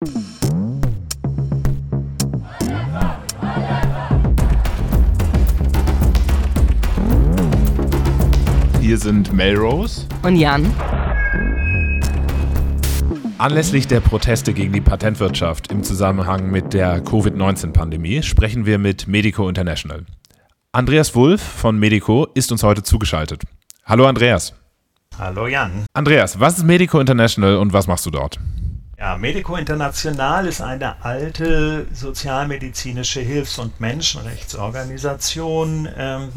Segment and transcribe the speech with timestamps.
[0.00, 0.08] Hier
[8.96, 10.72] sind Melrose und Jan.
[13.36, 19.50] Anlässlich der Proteste gegen die Patentwirtschaft im Zusammenhang mit der Covid-19-Pandemie sprechen wir mit Medico
[19.50, 20.06] International.
[20.72, 23.42] Andreas Wulff von Medico ist uns heute zugeschaltet.
[23.84, 24.54] Hallo Andreas.
[25.18, 25.84] Hallo Jan.
[25.92, 28.40] Andreas, was ist Medico International und was machst du dort?
[29.00, 36.28] Ja, Medico International ist eine alte sozialmedizinische Hilfs- und Menschenrechtsorganisation, ähm,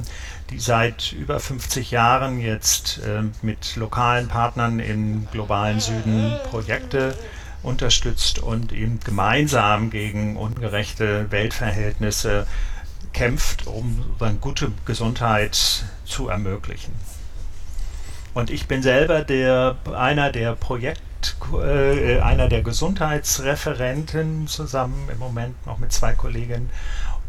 [0.49, 7.17] die seit über 50 Jahren jetzt äh, mit lokalen Partnern im globalen Süden Projekte
[7.63, 12.47] unterstützt und eben gemeinsam gegen ungerechte Weltverhältnisse
[13.11, 16.93] kämpft, um eine gute Gesundheit zu ermöglichen.
[18.33, 21.01] Und ich bin selber der, einer der Projekt
[21.53, 26.69] äh, einer der Gesundheitsreferenten zusammen im Moment noch mit zwei Kollegen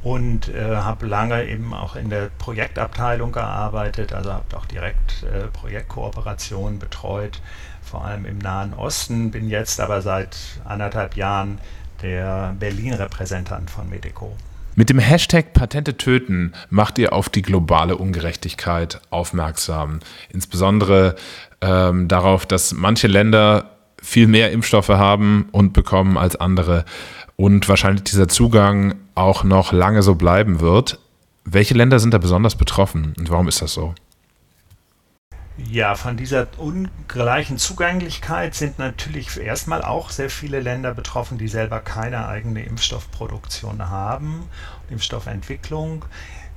[0.02, 5.46] und äh, habe lange eben auch in der Projektabteilung gearbeitet, also habe auch direkt äh,
[5.48, 7.40] Projektkooperationen betreut,
[7.82, 11.58] vor allem im Nahen Osten, bin jetzt aber seit anderthalb Jahren
[12.02, 14.36] der Berlin-Repräsentant von Medico.
[14.76, 20.00] Mit dem Hashtag Patente töten macht ihr auf die globale Ungerechtigkeit aufmerksam.
[20.30, 21.14] Insbesondere
[21.60, 23.73] ähm, darauf, dass manche Länder
[24.04, 26.84] viel mehr Impfstoffe haben und bekommen als andere
[27.36, 30.98] und wahrscheinlich dieser Zugang auch noch lange so bleiben wird.
[31.44, 33.94] Welche Länder sind da besonders betroffen und warum ist das so?
[35.56, 41.78] Ja, von dieser ungleichen Zugänglichkeit sind natürlich erstmal auch sehr viele Länder betroffen, die selber
[41.78, 44.44] keine eigene Impfstoffproduktion haben,
[44.90, 46.04] Impfstoffentwicklung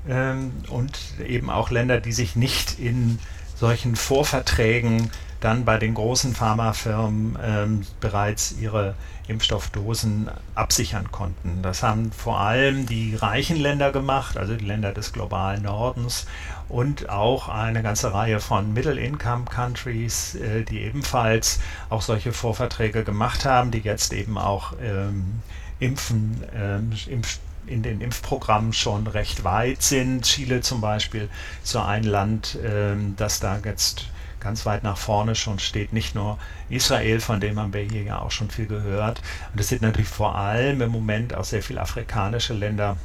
[0.10, 3.20] ähm, und eben auch Länder, die sich nicht in
[3.60, 8.96] solchen Vorverträgen dann bei den großen Pharmafirmen ähm, bereits ihre
[9.28, 11.62] Impfstoffdosen absichern konnten.
[11.62, 16.26] Das haben vor allem die reichen Länder gemacht, also die Länder des globalen Nordens
[16.70, 21.60] und auch eine ganze Reihe von Middle-Income-Countries, äh, die ebenfalls
[21.90, 25.42] auch solche Vorverträge gemacht haben, die jetzt eben auch ähm,
[25.80, 30.24] impfen, ähm, impf in den Impfprogrammen schon recht weit sind.
[30.24, 31.30] Chile zum Beispiel
[31.64, 34.06] so ein Land, ähm, das da jetzt
[34.40, 35.94] ganz weit nach vorne schon steht.
[35.94, 36.38] Nicht nur
[36.70, 39.22] Israel, von dem haben wir hier ja auch schon viel gehört.
[39.52, 42.98] Und es sind natürlich vor allem im Moment auch sehr viele afrikanische Länder,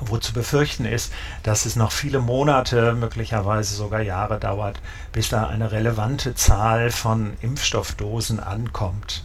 [0.00, 1.12] wo zu befürchten ist,
[1.42, 4.80] dass es noch viele Monate, möglicherweise sogar Jahre dauert,
[5.12, 9.22] bis da eine relevante Zahl von Impfstoffdosen ankommt.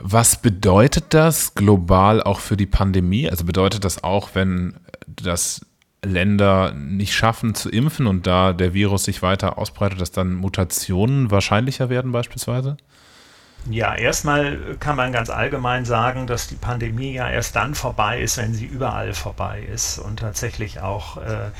[0.00, 3.28] Was bedeutet das global auch für die Pandemie?
[3.28, 4.74] Also bedeutet das auch, wenn
[5.06, 5.64] das
[6.04, 11.30] Länder nicht schaffen zu impfen und da der Virus sich weiter ausbreitet, dass dann Mutationen
[11.30, 12.76] wahrscheinlicher werden beispielsweise?
[13.70, 18.36] Ja, erstmal kann man ganz allgemein sagen, dass die Pandemie ja erst dann vorbei ist,
[18.36, 21.50] wenn sie überall vorbei ist und tatsächlich auch äh,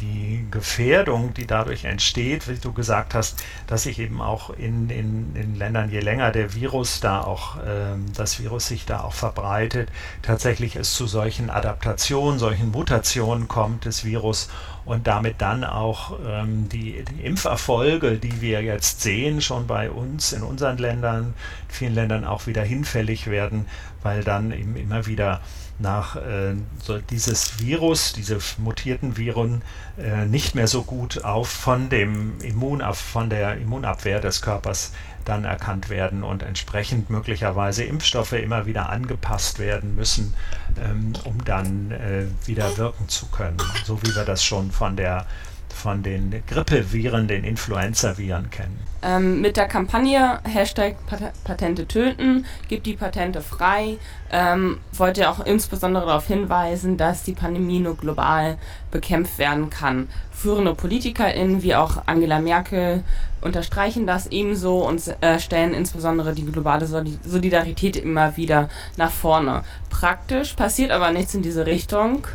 [0.00, 5.34] die Gefährdung, die dadurch entsteht, wie du gesagt hast, dass sich eben auch in, in,
[5.36, 9.90] in Ländern, je länger der Virus da auch, ähm, das Virus sich da auch verbreitet,
[10.22, 14.48] tatsächlich es zu solchen Adaptationen, solchen Mutationen kommt des Virus
[14.84, 20.32] und damit dann auch ähm, die, die Impferfolge, die wir jetzt sehen, schon bei uns
[20.32, 21.34] in unseren Ländern,
[21.68, 23.66] vielen Ländern auch wieder hinfällig werden,
[24.02, 25.40] weil dann eben immer wieder
[25.78, 29.62] nach äh, so dieses Virus, diese mutierten Viren
[29.98, 34.92] äh, nicht mehr so gut auf von dem Immun von der Immunabwehr des Körpers
[35.24, 40.34] dann erkannt werden und entsprechend möglicherweise Impfstoffe immer wieder angepasst werden müssen,
[40.82, 45.26] ähm, um dann äh, wieder wirken zu können, so wie wir das schon von der
[45.74, 48.78] von den Grippeviren, den Influenza-Viren kennen.
[49.02, 50.96] Ähm, mit der Kampagne Hashtag
[51.44, 53.98] Patente töten, gibt die Patente frei,
[54.32, 58.56] ähm, wollte er auch insbesondere darauf hinweisen, dass die Pandemie nur global
[58.90, 60.08] bekämpft werden kann.
[60.32, 63.04] Führende PolitikerInnen wie auch Angela Merkel
[63.42, 69.64] unterstreichen das ebenso und äh, stellen insbesondere die globale Solidarität immer wieder nach vorne.
[69.90, 72.26] Praktisch passiert aber nichts in diese Richtung,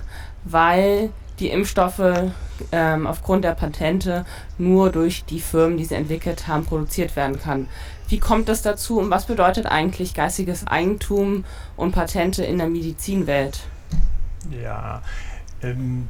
[0.44, 1.10] weil
[1.40, 2.32] die Impfstoffe
[2.72, 4.26] ähm, aufgrund der Patente
[4.58, 7.68] nur durch die Firmen, die sie entwickelt haben, produziert werden kann.
[8.08, 11.46] Wie kommt das dazu und was bedeutet eigentlich geistiges Eigentum
[11.78, 13.62] und Patente in der Medizinwelt?
[14.64, 15.02] Ja,
[15.62, 16.10] ähm,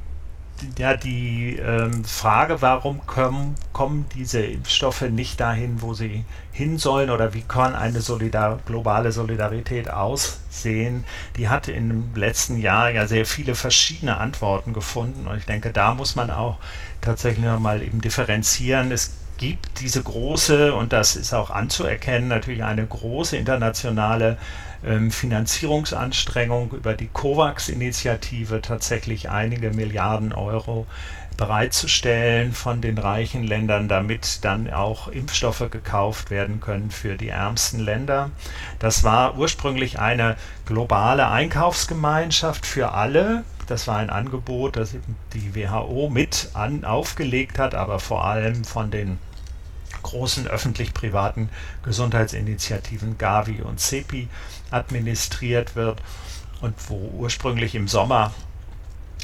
[0.77, 7.09] ja, die ähm, Frage, warum kommen, kommen diese Impfstoffe nicht dahin, wo sie hin sollen
[7.09, 11.05] oder wie kann eine Solidar globale Solidarität aussehen,
[11.37, 15.93] die hat im letzten Jahr ja sehr viele verschiedene Antworten gefunden und ich denke, da
[15.93, 16.57] muss man auch
[17.01, 18.91] tatsächlich nochmal eben differenzieren.
[18.91, 24.37] Es gibt diese große, und das ist auch anzuerkennen, natürlich eine große internationale
[24.85, 30.85] ähm, Finanzierungsanstrengung über die COVAX-Initiative tatsächlich einige Milliarden Euro
[31.37, 37.79] bereitzustellen von den reichen Ländern, damit dann auch Impfstoffe gekauft werden können für die ärmsten
[37.79, 38.31] Länder.
[38.79, 40.35] Das war ursprünglich eine
[40.65, 43.45] globale Einkaufsgemeinschaft für alle.
[43.67, 44.97] Das war ein Angebot, das
[45.33, 49.17] die WHO mit an, aufgelegt hat, aber vor allem von den
[50.01, 51.49] großen öffentlich-privaten
[51.83, 54.27] Gesundheitsinitiativen Gavi und CEPI
[54.71, 56.01] administriert wird
[56.61, 58.33] und wo ursprünglich im Sommer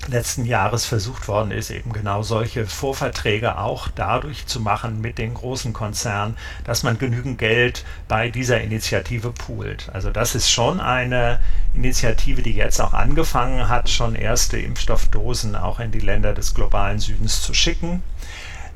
[0.07, 5.33] letzten Jahres versucht worden ist, eben genau solche Vorverträge auch dadurch zu machen mit den
[5.33, 9.89] großen Konzernen, dass man genügend Geld bei dieser Initiative poolt.
[9.94, 11.39] Also das ist schon eine
[11.74, 17.00] Initiative, die jetzt auch angefangen hat, schon erste Impfstoffdosen auch in die Länder des globalen
[17.00, 18.04] Südens zu schicken.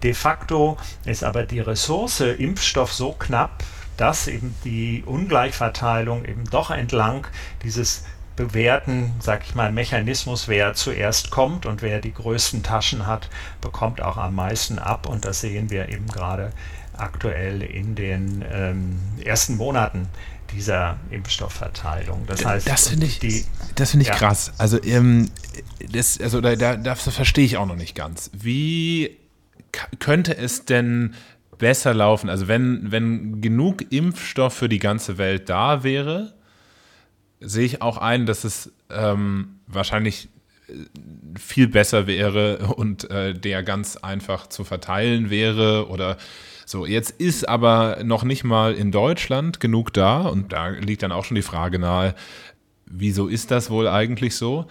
[0.03, 3.63] De facto ist aber die Ressource Impfstoff so knapp,
[3.97, 7.27] dass eben die Ungleichverteilung eben doch entlang
[7.63, 8.05] dieses
[8.37, 13.29] bewährten, sag ich mal, Mechanismus, wer zuerst kommt und wer die größten Taschen hat,
[13.59, 15.07] bekommt auch am meisten ab.
[15.07, 16.53] Und das sehen wir eben gerade
[16.95, 20.07] aktuell in den ähm, ersten Monaten
[20.53, 22.25] dieser Impfstoffverteilung.
[22.27, 24.15] Das heißt, das finde ich, die, das finde ich ja.
[24.15, 24.53] krass.
[24.57, 25.29] Also, ähm,
[25.91, 28.31] das, also da, da, das verstehe ich auch noch nicht ganz.
[28.33, 29.18] Wie
[29.99, 31.13] könnte es denn
[31.57, 32.29] besser laufen?
[32.29, 36.33] Also wenn, wenn genug Impfstoff für die ganze Welt da wäre,
[37.39, 40.29] sehe ich auch ein, dass es ähm, wahrscheinlich
[40.67, 40.73] äh,
[41.39, 46.17] viel besser wäre und äh, der ganz einfach zu verteilen wäre oder
[46.65, 46.85] so.
[46.85, 51.25] Jetzt ist aber noch nicht mal in Deutschland genug da und da liegt dann auch
[51.25, 52.15] schon die Frage nahe,
[52.85, 54.67] wieso ist das wohl eigentlich so?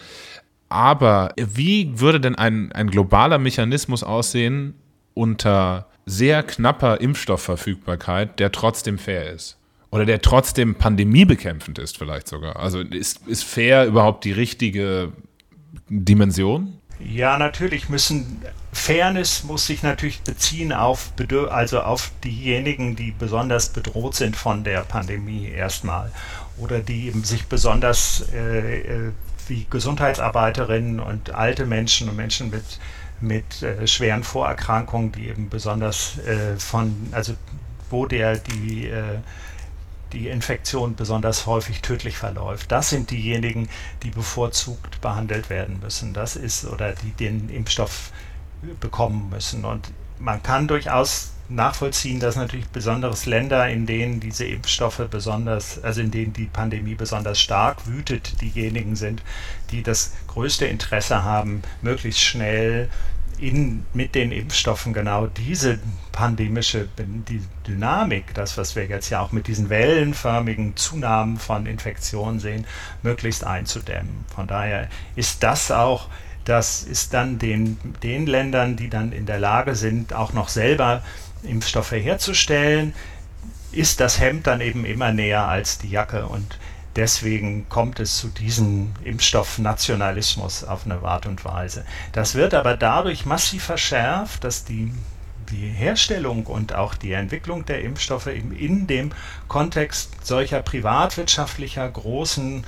[0.68, 4.74] Aber wie würde denn ein, ein globaler Mechanismus aussehen
[5.18, 9.58] unter sehr knapper Impfstoffverfügbarkeit, der trotzdem fair ist?
[9.90, 12.56] Oder der trotzdem pandemiebekämpfend ist, vielleicht sogar.
[12.56, 15.12] Also ist, ist fair überhaupt die richtige
[15.88, 16.78] Dimension?
[17.00, 18.42] Ja, natürlich müssen
[18.72, 21.12] Fairness muss sich natürlich beziehen auf
[21.50, 26.12] also auf diejenigen, die besonders bedroht sind von der Pandemie erstmal
[26.58, 29.12] oder die eben sich besonders äh, äh
[29.48, 32.78] wie Gesundheitsarbeiterinnen und alte Menschen und Menschen mit
[33.20, 37.34] mit äh, schweren Vorerkrankungen, die eben besonders äh, von also
[37.90, 39.18] wo der die äh,
[40.12, 42.72] die Infektion besonders häufig tödlich verläuft.
[42.72, 43.68] Das sind diejenigen,
[44.02, 46.14] die bevorzugt behandelt werden müssen.
[46.14, 48.10] Das ist oder die den Impfstoff
[48.80, 49.64] bekommen müssen.
[49.64, 56.00] Und man kann durchaus nachvollziehen, dass natürlich besonders Länder, in denen diese Impfstoffe besonders, also
[56.00, 59.22] in denen die Pandemie besonders stark wütet, diejenigen sind,
[59.70, 62.88] die das größte Interesse haben, möglichst schnell
[63.38, 65.78] in, mit den Impfstoffen genau diese
[66.12, 72.40] pandemische die Dynamik, das, was wir jetzt ja auch mit diesen wellenförmigen Zunahmen von Infektionen
[72.40, 72.66] sehen,
[73.02, 74.24] möglichst einzudämmen.
[74.34, 76.08] Von daher ist das auch,
[76.44, 81.02] das ist dann den, den Ländern, die dann in der Lage sind, auch noch selber
[81.42, 82.94] Impfstoffe herzustellen,
[83.72, 86.58] ist das Hemd dann eben immer näher als die Jacke und
[86.98, 91.84] Deswegen kommt es zu diesem Impfstoffnationalismus auf eine Art und Weise.
[92.10, 94.92] Das wird aber dadurch massiv verschärft, dass die,
[95.52, 99.12] die Herstellung und auch die Entwicklung der Impfstoffe eben in dem
[99.46, 102.66] Kontext solcher privatwirtschaftlicher großen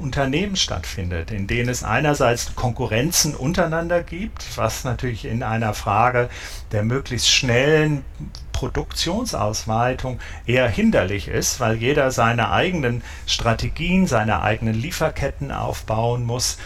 [0.00, 6.30] Unternehmen stattfindet, in denen es einerseits Konkurrenzen untereinander gibt, was natürlich in einer Frage
[6.72, 8.04] der möglichst schnellen
[8.52, 16.58] Produktionsausweitung eher hinderlich ist, weil jeder seine eigenen Strategien, seine eigenen Lieferketten aufbauen muss.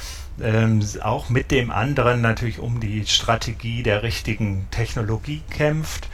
[0.42, 6.08] Ähm, auch mit dem anderen natürlich um die Strategie der richtigen Technologie kämpft.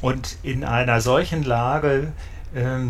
[0.00, 2.12] Und in einer solchen Lage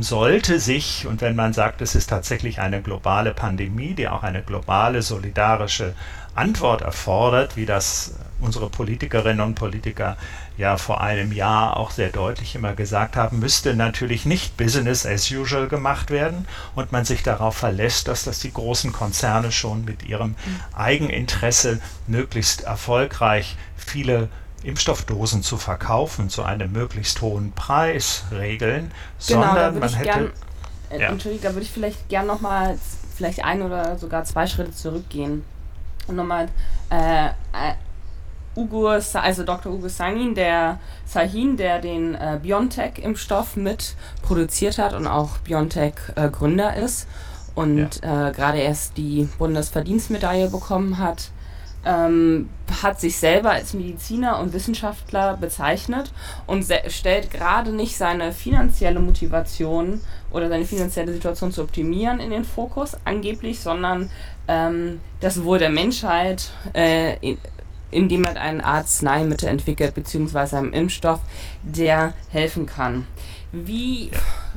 [0.00, 4.42] sollte sich, und wenn man sagt, es ist tatsächlich eine globale Pandemie, die auch eine
[4.42, 5.94] globale solidarische
[6.36, 10.16] Antwort erfordert, wie das unsere Politikerinnen und Politiker
[10.56, 15.30] ja vor einem Jahr auch sehr deutlich immer gesagt haben, müsste natürlich nicht Business as
[15.30, 16.46] usual gemacht werden.
[16.74, 20.36] Und man sich darauf verlässt, dass das die großen Konzerne schon mit ihrem
[20.74, 24.28] Eigeninteresse möglichst erfolgreich viele
[24.66, 28.90] Impfstoffdosen zu verkaufen zu einem möglichst hohen Preis regeln,
[29.26, 30.04] genau, sondern man hätte.
[30.04, 30.32] Gern,
[30.90, 31.08] äh, ja.
[31.08, 32.78] Entschuldigung, da würde ich vielleicht gern nochmal
[33.14, 35.44] vielleicht ein oder sogar zwei Schritte zurückgehen
[36.06, 36.48] und nochmal
[36.90, 37.74] äh, äh
[38.56, 39.70] Ugo, also Dr.
[39.70, 46.82] Ugo Sahin, der Sahin, der den äh, BioNTech-Impfstoff mit produziert hat und auch BioNTech-Gründer äh,
[46.82, 47.06] ist
[47.54, 48.28] und ja.
[48.28, 51.32] äh, gerade erst die Bundesverdienstmedaille bekommen hat,
[51.86, 52.50] ähm,
[52.82, 56.12] hat sich selber als Mediziner und Wissenschaftler bezeichnet
[56.46, 60.00] und stellt gerade nicht seine finanzielle Motivation
[60.32, 64.10] oder seine finanzielle Situation zu optimieren in den Fokus angeblich, sondern
[64.48, 67.38] ähm, das Wohl der Menschheit, äh, in,
[67.92, 71.20] indem er ein Arzneimittel entwickelt, beziehungsweise einen Impfstoff,
[71.62, 73.06] der helfen kann.
[73.52, 74.10] Wie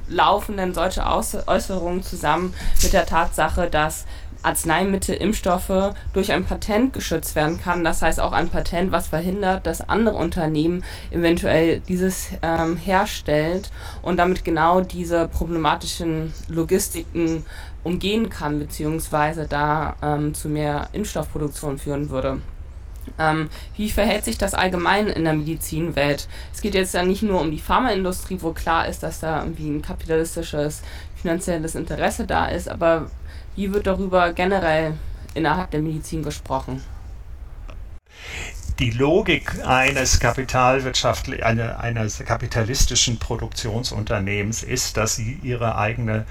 [0.10, 4.06] laufen denn solche Äußerungen zusammen mit der Tatsache, dass
[4.42, 7.84] Arzneimittel, Impfstoffe durch ein Patent geschützt werden kann.
[7.84, 14.18] Das heißt auch ein Patent, was verhindert, dass andere Unternehmen eventuell dieses ähm, herstellt und
[14.18, 17.46] damit genau diese problematischen Logistiken
[17.84, 22.42] umgehen kann, beziehungsweise da ähm, zu mehr Impfstoffproduktion führen würde.
[23.18, 26.28] Ähm, wie verhält sich das allgemein in der Medizinwelt?
[26.54, 29.70] Es geht jetzt ja nicht nur um die Pharmaindustrie, wo klar ist, dass da irgendwie
[29.70, 30.82] ein kapitalistisches,
[31.16, 33.10] finanzielles Interesse da ist, aber
[33.56, 34.94] wie wird darüber generell
[35.34, 36.84] innerhalb der Medizin gesprochen?
[38.80, 46.26] Die Logik eines kapitalwirtschaftlich, eine, eines kapitalistischen Produktionsunternehmens ist, dass sie ihre eigene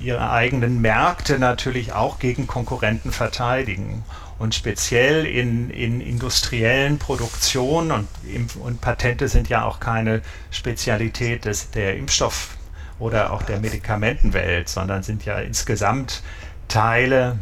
[0.00, 4.02] ihre eigenen Märkte natürlich auch gegen Konkurrenten verteidigen.
[4.38, 8.08] Und speziell in, in industriellen Produktionen und,
[8.56, 12.56] und Patente sind ja auch keine Spezialität des, der Impfstoff-
[13.00, 16.22] oder auch der Medikamentenwelt, sondern sind ja insgesamt
[16.68, 17.38] Teile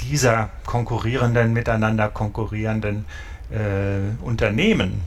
[0.00, 3.04] dieser konkurrierenden, miteinander konkurrierenden
[3.50, 5.02] äh, Unternehmen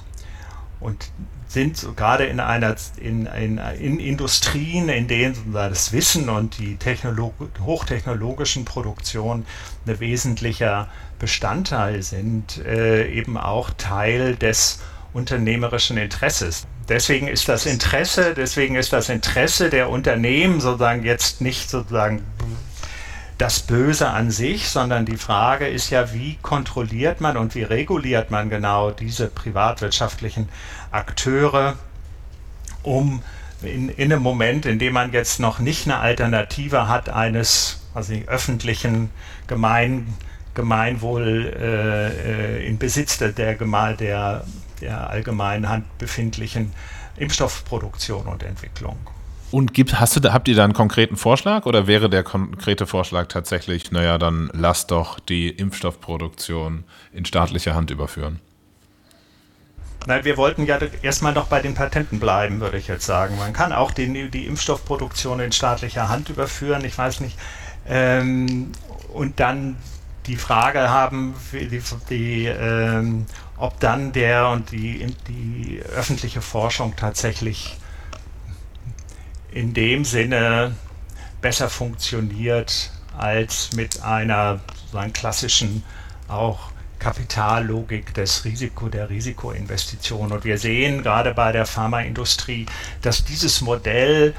[0.80, 1.12] und
[1.48, 7.34] sind gerade in einer in, in, in Industrien, in denen das Wissen und die Technolog
[7.62, 9.46] hochtechnologischen Produktionen
[9.86, 10.88] ein wesentlicher
[11.20, 14.80] Bestandteil sind, äh, eben auch Teil des
[15.14, 16.68] unternehmerischen Interesses.
[16.92, 22.22] Deswegen ist das Interesse, deswegen ist das Interesse der Unternehmen sozusagen jetzt nicht sozusagen
[23.38, 28.30] das Böse an sich, sondern die Frage ist ja, wie kontrolliert man und wie reguliert
[28.30, 30.50] man genau diese privatwirtschaftlichen
[30.92, 31.78] Akteure,
[32.84, 33.22] um
[33.62, 38.14] in, in einem Moment, in dem man jetzt noch nicht eine Alternative hat eines also
[38.28, 39.12] öffentlichen
[39.48, 40.14] Gemein,
[40.56, 44.44] Gemeinwohl äh, äh in Besitz der, der, der,
[44.82, 46.74] der allgemeinen Hand befindlichen
[47.18, 48.98] Impfstoffproduktion und Entwicklung.
[49.52, 53.28] Und gibt, hast du, habt ihr da einen konkreten Vorschlag oder wäre der konkrete Vorschlag
[53.28, 58.40] tatsächlich, naja, dann lass doch die Impfstoffproduktion in staatliche Hand überführen?
[60.08, 63.38] Nein, wir wollten ja erstmal noch bei den Patenten bleiben, würde ich jetzt sagen.
[63.38, 67.38] Man kann auch die, die Impfstoffproduktion in staatlicher Hand überführen, ich weiß nicht.
[67.88, 68.72] Ähm,
[69.14, 69.76] und dann
[70.28, 73.26] die Frage haben, die, die, ähm,
[73.62, 77.78] ob dann der und die, die öffentliche Forschung tatsächlich
[79.52, 80.76] in dem Sinne
[81.42, 85.84] besser funktioniert als mit einer sozusagen klassischen
[86.28, 90.32] auch Kapitallogik des Risiko der Risikoinvestition.
[90.32, 92.66] Und wir sehen gerade bei der Pharmaindustrie,
[93.04, 94.34] dass dieses Modell,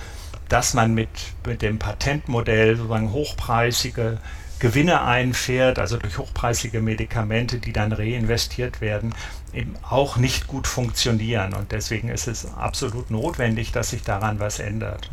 [0.48, 1.10] dass man mit,
[1.46, 4.18] mit dem Patentmodell sozusagen hochpreisige
[4.62, 9.12] Gewinne einfährt, also durch hochpreisige Medikamente, die dann reinvestiert werden,
[9.52, 11.52] eben auch nicht gut funktionieren.
[11.52, 15.10] Und deswegen ist es absolut notwendig, dass sich daran was ändert.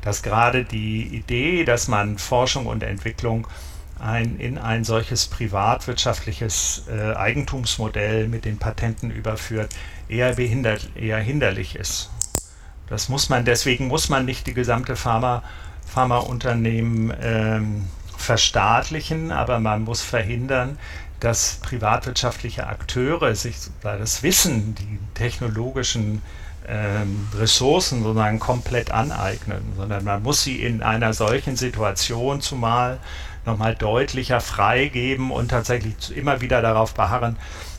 [0.00, 3.46] Dass gerade die Idee, dass man Forschung und Entwicklung
[4.00, 9.72] ein, in ein solches privatwirtschaftliches äh, Eigentumsmodell mit den Patenten überführt,
[10.08, 12.10] eher, behindert, eher hinderlich ist.
[12.88, 15.44] Das muss man, deswegen muss man nicht die gesamte Pharma,
[15.86, 17.84] Pharmaunternehmen ähm,
[18.18, 20.78] verstaatlichen, aber man muss verhindern,
[21.20, 26.22] dass privatwirtschaftliche Akteure sich das Wissen, die technologischen
[26.68, 32.98] ähm, Ressourcen sozusagen komplett aneignen, sondern man muss sie in einer solchen Situation zumal
[33.46, 37.36] nochmal deutlicher freigeben und tatsächlich immer wieder darauf beharren,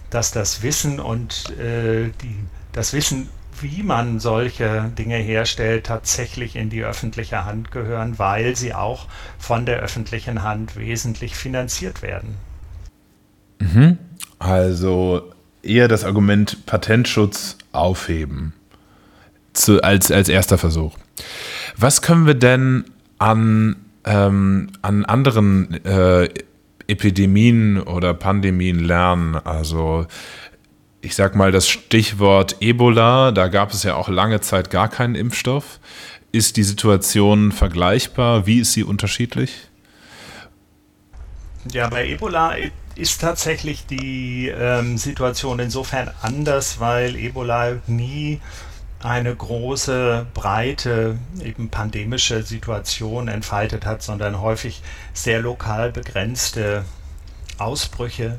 [0.10, 2.36] dass das Wissen und äh, die,
[2.72, 3.30] das Wissen
[3.62, 9.66] wie man solche Dinge herstellt, tatsächlich in die öffentliche Hand gehören, weil sie auch von
[9.66, 12.36] der öffentlichen Hand wesentlich finanziert werden.
[13.60, 13.98] Mhm.
[14.40, 18.54] Also eher das Argument Patentschutz aufheben
[19.54, 20.98] zu, als, als erster Versuch.
[21.76, 22.86] Was können wir denn
[23.18, 23.76] an,
[24.06, 26.30] ähm, an anderen äh,
[26.88, 29.36] Epidemien oder Pandemien lernen?
[29.36, 30.08] Also
[31.02, 35.16] ich sag mal, das Stichwort Ebola, da gab es ja auch lange Zeit gar keinen
[35.16, 35.80] Impfstoff.
[36.32, 38.46] Ist die Situation vergleichbar?
[38.46, 39.70] Wie ist sie unterschiedlich?
[41.72, 42.56] Ja, bei Ebola
[42.96, 48.40] ist tatsächlich die ähm, Situation insofern anders, weil Ebola nie
[49.02, 54.82] eine große, breite, eben pandemische Situation entfaltet hat, sondern häufig
[55.14, 56.84] sehr lokal begrenzte
[57.58, 58.38] Ausbrüche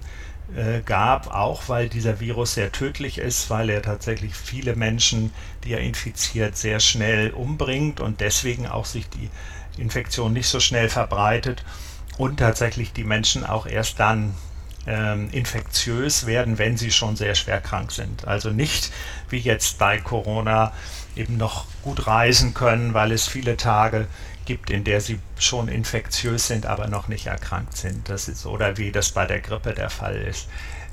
[0.57, 5.33] äh, gab, auch weil dieser Virus sehr tödlich ist, weil er tatsächlich viele Menschen,
[5.65, 9.31] die er infiziert, sehr schnell umbringt und deswegen auch sich die
[9.81, 11.65] Infektion nicht so schnell verbreitet
[12.19, 14.35] und tatsächlich die Menschen auch erst dann
[14.87, 18.27] ähm, infektiös werden, wenn sie schon sehr schwer krank sind.
[18.27, 18.93] Also nicht
[19.29, 20.73] wie jetzt bei Corona
[21.17, 24.07] eben noch gut reisen können, weil es viele Tage
[24.45, 28.09] gibt, in der sie schon infektiös sind, aber noch nicht erkrankt sind.
[28.09, 30.49] Das ist oder wie das bei der Grippe der Fall ist.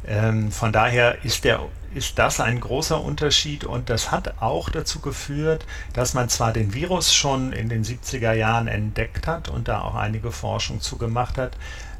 [0.06, 1.60] Ähm, von daher ist, der,
[1.94, 6.74] ist das ein großer Unterschied und das hat auch dazu geführt, dass man zwar den
[6.74, 11.58] Virus schon in den 70er Jahren entdeckt hat und da auch einige Forschung zugemacht hat,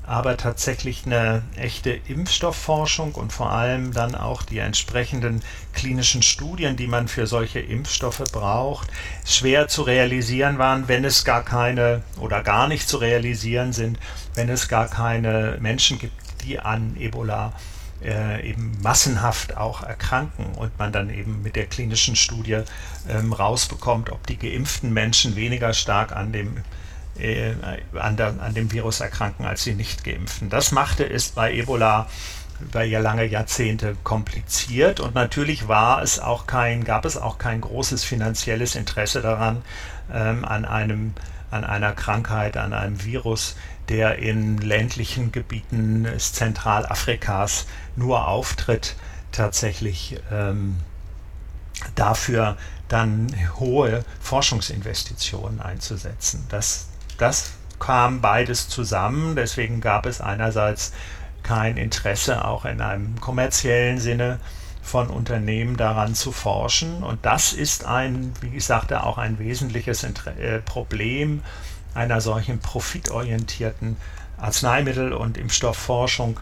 [0.08, 6.88] aber tatsächlich eine echte Impfstoffforschung und vor allem dann auch die entsprechenden klinischen Studien, die
[6.88, 8.90] man für solche Impfstoffe braucht,
[9.26, 14.00] schwer zu realisieren waren, wenn es gar keine oder gar nicht zu realisieren sind,
[14.34, 16.14] wenn es gar keine Menschen gibt,
[16.46, 17.52] die an Ebola
[18.02, 22.62] äh, eben massenhaft auch erkranken und man dann eben mit der klinischen Studie
[23.10, 26.64] ähm, rausbekommt, ob die geimpften Menschen weniger stark an dem
[27.20, 27.56] äh,
[27.98, 30.50] an, der, an dem Virus erkranken als die nicht geimpften.
[30.50, 32.08] Das machte es bei Ebola
[32.60, 37.62] über ja lange Jahrzehnte kompliziert und natürlich war es auch kein, gab es auch kein
[37.62, 39.62] großes finanzielles Interesse daran,
[40.12, 41.14] ähm, an einem
[41.50, 43.56] an einer Krankheit, an einem Virus,
[43.90, 48.98] der in ländlichen Gebieten Zentralafrikas nur auftritt,
[49.32, 50.78] tatsächlich ähm,
[51.96, 52.58] dafür
[52.88, 53.28] dann
[53.60, 56.46] hohe Forschungsinvestitionen einzusetzen.
[56.50, 59.36] Das das kam beides zusammen.
[59.36, 60.94] Deswegen gab es einerseits
[61.44, 64.40] kein Interesse, auch in einem kommerziellen Sinne
[64.82, 67.04] von Unternehmen daran zu forschen.
[67.04, 71.44] Und das ist ein, wie ich sagte, auch ein wesentliches äh, Problem
[71.94, 73.98] einer solchen profitorientierten
[74.38, 76.40] Arzneimittel- und Impfstoffforschung,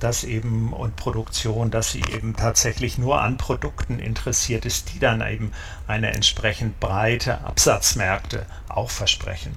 [0.00, 5.20] dass eben und Produktion, dass sie eben tatsächlich nur an Produkten interessiert ist, die dann
[5.20, 5.52] eben
[5.86, 9.56] eine entsprechend breite Absatzmärkte auch versprechen.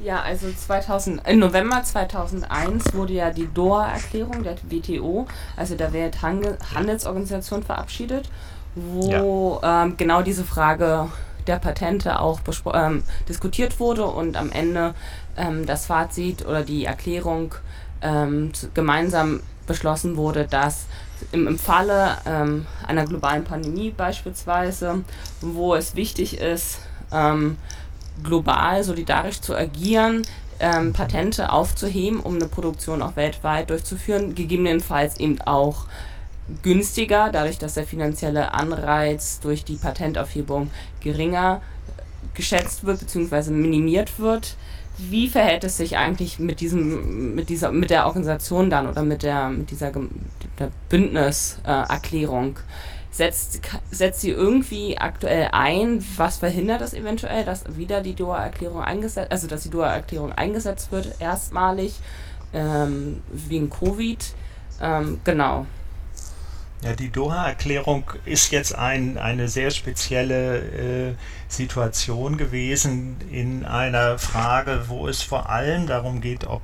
[0.00, 7.62] Ja, also 2000, im November 2001 wurde ja die Doha-Erklärung der WTO, also der Welthandelsorganisation,
[7.62, 8.28] verabschiedet,
[8.74, 9.84] wo ja.
[9.84, 11.08] ähm, genau diese Frage
[11.46, 12.40] der Patente auch
[12.74, 14.94] ähm, diskutiert wurde und am Ende
[15.36, 17.54] ähm, das Fazit oder die Erklärung
[18.02, 20.86] ähm, gemeinsam beschlossen wurde, dass
[21.32, 25.04] im, im Falle ähm, einer globalen Pandemie beispielsweise,
[25.40, 26.80] wo es wichtig ist,
[27.12, 27.56] ähm,
[28.22, 30.22] global solidarisch zu agieren,
[30.60, 35.86] ähm, Patente aufzuheben, um eine Produktion auch weltweit durchzuführen, gegebenenfalls eben auch
[36.62, 41.60] günstiger, dadurch, dass der finanzielle Anreiz durch die Patentaufhebung geringer
[42.34, 43.50] geschätzt wird bzw.
[43.50, 44.56] minimiert wird.
[44.98, 49.22] Wie verhält es sich eigentlich mit diesem, mit dieser, mit der Organisation dann oder mit
[49.22, 49.92] der, mit dieser
[50.58, 52.56] der Bündniserklärung?
[52.56, 52.60] Äh,
[53.16, 59.32] setzt, setzt sie irgendwie aktuell ein, was verhindert das eventuell, dass wieder die Doha-Erklärung eingesetzt,
[59.32, 61.94] also dass die Doha-Erklärung eingesetzt wird, erstmalig
[62.52, 64.24] ähm, wegen Covid.
[64.80, 65.66] Ähm, genau.
[66.82, 70.58] Ja, die Doha-Erklärung ist jetzt ein, eine sehr spezielle
[71.10, 71.14] äh,
[71.48, 76.60] Situation gewesen in einer Frage, wo es vor allem darum geht, ob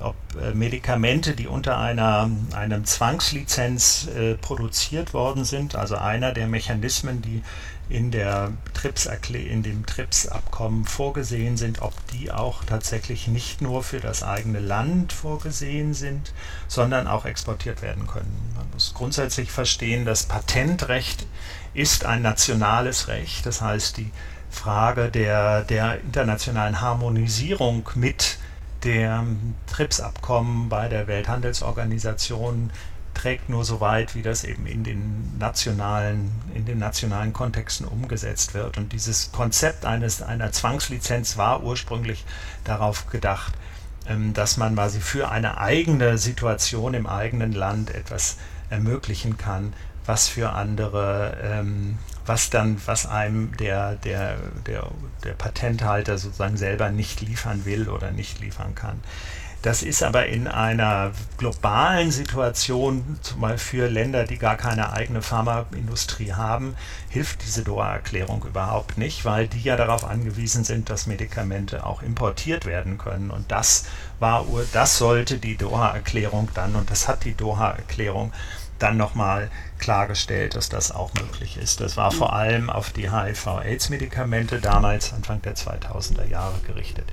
[0.00, 0.16] ob
[0.54, 7.42] Medikamente, die unter einer einem Zwangslizenz äh, produziert worden sind, also einer der Mechanismen, die
[7.88, 14.00] in, der TRIPS in dem TRIPS-Abkommen vorgesehen sind, ob die auch tatsächlich nicht nur für
[14.00, 16.34] das eigene Land vorgesehen sind,
[16.66, 18.52] sondern auch exportiert werden können.
[18.56, 21.26] Man muss grundsätzlich verstehen, das Patentrecht
[21.72, 24.10] ist ein nationales Recht, das heißt die
[24.50, 28.37] Frage der, der internationalen Harmonisierung mit
[28.84, 29.24] der
[29.66, 32.70] TRIPS-Abkommen bei der Welthandelsorganisation
[33.14, 38.54] trägt nur so weit, wie das eben in den nationalen, in den nationalen Kontexten umgesetzt
[38.54, 38.78] wird.
[38.78, 42.24] Und dieses Konzept eines, einer Zwangslizenz war ursprünglich
[42.64, 43.54] darauf gedacht,
[44.06, 48.36] ähm, dass man quasi für eine eigene Situation im eigenen Land etwas
[48.70, 49.72] ermöglichen kann,
[50.08, 54.90] was für andere ähm, was dann, was einem der, der, der,
[55.24, 59.00] der Patenthalter sozusagen selber nicht liefern will oder nicht liefern kann.
[59.68, 65.20] Das ist aber in einer globalen Situation, zum Beispiel für Länder, die gar keine eigene
[65.20, 66.74] Pharmaindustrie haben,
[67.10, 72.64] hilft diese Doha-Erklärung überhaupt nicht, weil die ja darauf angewiesen sind, dass Medikamente auch importiert
[72.64, 73.30] werden können.
[73.30, 73.84] Und das
[74.18, 78.32] war, das sollte die Doha-Erklärung dann, und das hat die Doha-Erklärung
[78.78, 81.82] dann nochmal klargestellt, dass das auch möglich ist.
[81.82, 87.12] Das war vor allem auf die HIV-Aids-Medikamente damals Anfang der 2000er Jahre gerichtet.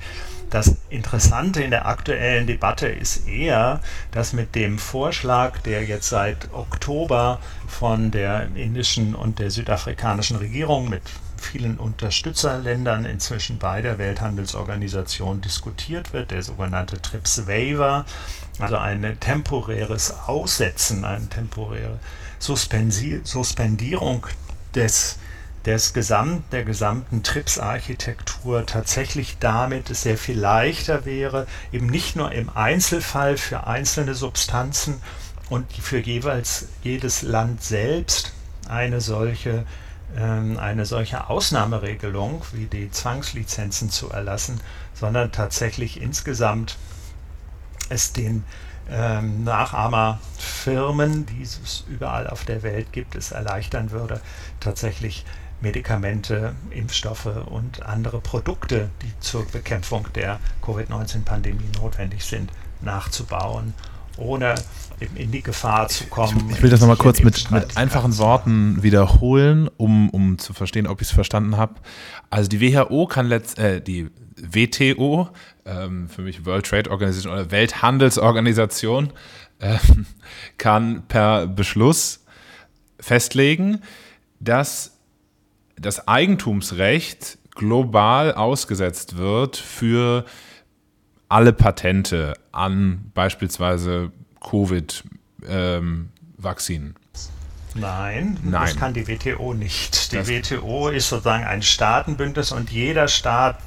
[0.56, 6.54] Das Interessante in der aktuellen Debatte ist eher, dass mit dem Vorschlag, der jetzt seit
[6.54, 11.02] Oktober von der indischen und der südafrikanischen Regierung mit
[11.36, 18.06] vielen Unterstützerländern inzwischen bei der Welthandelsorganisation diskutiert wird, der sogenannte TRIPS Waiver,
[18.58, 22.00] also ein temporäres Aussetzen, eine temporäre
[22.40, 24.26] Suspendierung
[24.74, 25.20] des
[25.66, 32.32] des Gesamt, der gesamten TRIPS-Architektur tatsächlich damit es sehr viel leichter wäre, eben nicht nur
[32.32, 35.02] im Einzelfall für einzelne Substanzen
[35.50, 38.34] und für jeweils jedes Land selbst
[38.68, 39.66] eine solche,
[40.16, 44.60] ähm, eine solche Ausnahmeregelung wie die Zwangslizenzen zu erlassen,
[44.94, 46.78] sondern tatsächlich insgesamt
[47.90, 48.44] es den
[48.90, 54.22] ähm, Nachahmerfirmen, die es überall auf der Welt gibt, es erleichtern würde,
[54.60, 55.26] tatsächlich
[55.66, 62.52] Medikamente, Impfstoffe und andere Produkte, die zur Bekämpfung der Covid-19-Pandemie notwendig sind,
[62.82, 63.74] nachzubauen,
[64.16, 64.54] ohne
[65.16, 66.50] in die Gefahr zu kommen.
[66.50, 70.86] Ich, ich will das nochmal kurz mit, mit einfachen Worten wiederholen, um, um zu verstehen,
[70.86, 71.74] ob ich es verstanden habe.
[72.30, 75.30] Also die WHO kann letzt, äh, die WTO,
[75.66, 79.14] ähm, für mich World Trade Organization oder Welthandelsorganisation,
[79.58, 79.80] äh,
[80.60, 82.24] kann per Beschluss
[83.00, 83.82] festlegen,
[84.40, 84.95] dass
[85.78, 90.26] das Eigentumsrecht global ausgesetzt wird für
[91.30, 94.12] alle Patente an beispielsweise
[94.42, 96.88] Covid-Vakzinen.
[96.88, 96.96] Ähm,
[97.78, 100.14] Nein, Nein, das kann die WTO nicht.
[100.14, 103.60] Die das WTO ist sozusagen ein Staatenbündnis und jeder Staat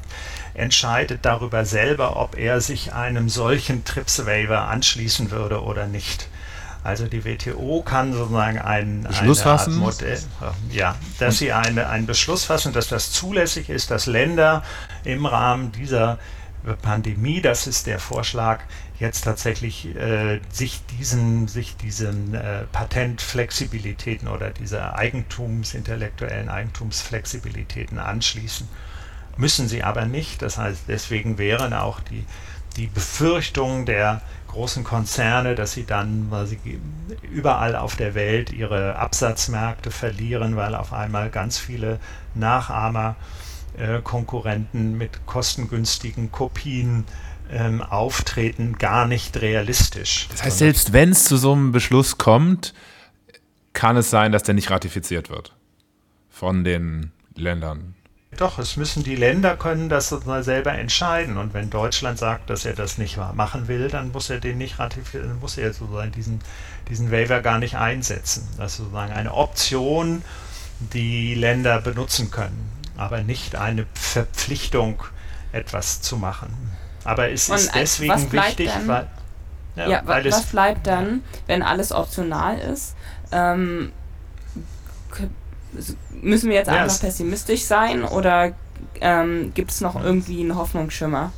[0.55, 6.29] entscheidet darüber selber, ob er sich einem solchen TRIPS-Waiver anschließen würde oder nicht.
[6.85, 9.77] Also die WTO kann sozusagen ein, Beschluss eine fassen.
[9.77, 10.19] Modell,
[10.71, 14.63] ja, dass Und sie eine, einen Beschluss fassen, dass das zulässig ist, dass Länder
[15.05, 16.19] im Rahmen dieser
[16.83, 18.61] Pandemie, das ist der Vorschlag,
[18.99, 28.69] jetzt tatsächlich äh, sich diesen, sich diesen äh, Patentflexibilitäten oder dieser Eigentums, intellektuellen Eigentumsflexibilitäten anschließen.
[29.37, 30.43] Müssen sie aber nicht.
[30.43, 32.25] Das heißt, deswegen wären auch die,
[32.79, 36.59] die Befürchtungen der großen Konzerne, dass sie dann weil sie
[37.31, 42.01] überall auf der Welt ihre Absatzmärkte verlieren, weil auf einmal ganz viele
[42.35, 43.17] Nachahmer,
[43.77, 47.05] äh, Konkurrenten mit kostengünstigen Kopien
[47.51, 50.29] ähm, auftreten, gar nicht realistisch.
[50.31, 52.75] Das heißt, selbst wenn es zu so einem Beschluss kommt,
[53.73, 55.55] kann es sein, dass der nicht ratifiziert wird
[56.31, 57.95] von den Ländern.
[58.39, 61.39] Doch, es müssen die Länder können das selber entscheiden.
[61.39, 64.79] Und wenn Deutschland sagt, dass er das nicht machen will, dann muss er den nicht
[64.79, 66.41] ratifizieren, muss er sozusagen diesen,
[66.89, 68.49] diesen Waiver gar nicht einsetzen.
[68.57, 70.23] Das ist sozusagen eine Option,
[70.79, 75.03] die Länder benutzen können, aber nicht eine Verpflichtung,
[75.51, 76.77] etwas zu machen.
[77.03, 79.09] Aber es ist deswegen wichtig, dann, weil,
[79.75, 82.95] ja, ja, weil was bleibt dann, wenn alles optional ist?
[83.33, 83.93] Ähm,
[86.23, 88.53] müssen wir jetzt einfach pessimistisch sein oder
[89.01, 91.33] ähm, gibt es noch irgendwie einen Hoffnungsschimmer?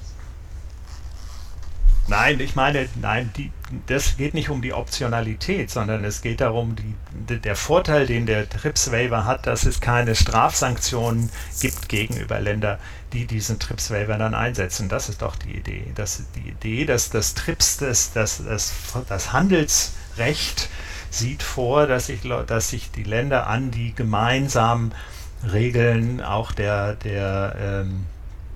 [2.10, 3.52] Nein, ich meine, nein, die,
[3.86, 8.48] das geht nicht um die Optionalität, sondern es geht darum, die, der Vorteil, den der
[8.48, 12.80] TRIPS-Waiver hat, dass es keine Strafsanktionen gibt gegenüber Ländern,
[13.12, 14.88] die diesen TRIPS-Waiver dann einsetzen.
[14.88, 15.92] Das ist doch die Idee.
[15.94, 18.72] Das ist die Idee, dass das TRIPS, das, das, das,
[19.08, 20.68] das Handelsrecht
[21.10, 24.92] sieht vor, dass sich, dass sich die Länder an die gemeinsamen
[25.52, 28.06] Regeln auch der, der ähm,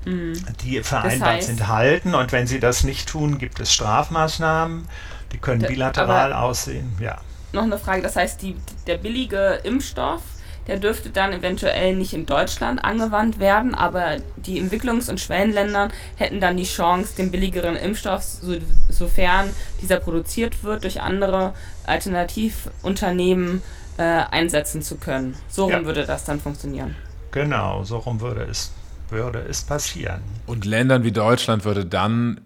[0.05, 0.35] mhm.
[0.63, 2.15] die vereinbart das heißt, sind, halten.
[2.15, 4.87] Und wenn sie das nicht tun, gibt es Strafmaßnahmen.
[5.33, 6.97] Die können bilateral aussehen.
[7.01, 7.19] Ja.
[7.53, 10.23] Noch eine Frage, das heißt, die, der billige Impfstoff
[10.67, 16.41] der dürfte dann eventuell nicht in Deutschland angewandt werden, aber die Entwicklungs- und Schwellenländer hätten
[16.41, 18.57] dann die Chance, den billigeren Impfstoff, so,
[18.89, 19.51] sofern
[19.83, 21.55] dieser produziert wird, durch andere
[21.87, 23.63] Alternativunternehmen
[23.97, 25.37] äh, einsetzen zu können.
[25.49, 25.85] So rum ja.
[25.85, 26.97] würde das dann funktionieren.
[27.31, 28.73] Genau, so rum würde es,
[29.11, 30.23] würde es passieren.
[30.47, 32.41] Und Ländern wie Deutschland würde dann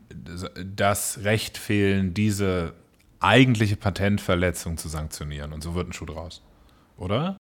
[0.77, 2.73] das Recht fehlen, diese
[3.21, 5.53] eigentliche Patentverletzung zu sanktionieren.
[5.53, 6.43] Und so wird ein Schuh draus.
[6.97, 7.37] Oder?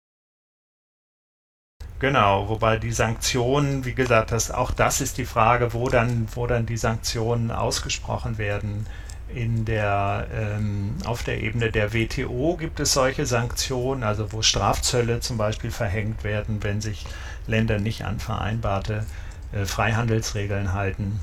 [1.99, 6.47] Genau, wobei die Sanktionen, wie gesagt, das, auch das ist die Frage, wo dann, wo
[6.47, 8.87] dann die Sanktionen ausgesprochen werden.
[9.35, 15.21] In der, ähm, auf der Ebene der WTO gibt es solche Sanktionen, also wo Strafzölle
[15.21, 17.07] zum Beispiel verhängt werden, wenn sich
[17.47, 19.07] Länder nicht an vereinbarte
[19.53, 21.19] äh, Freihandelsregeln halten.